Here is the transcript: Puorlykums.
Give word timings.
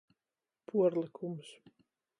Puorlykums. 0.67 1.47